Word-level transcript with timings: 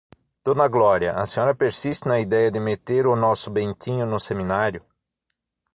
Dona 0.43 0.67
Glória, 0.67 1.13
a 1.15 1.27
senhora 1.27 1.53
persiste 1.53 2.07
na 2.07 2.19
idéia 2.19 2.49
de 2.49 2.59
meter 2.59 3.05
o 3.05 3.15
nosso 3.15 3.51
Bentinho 3.51 4.03
no 4.03 4.19
seminário? 4.19 4.83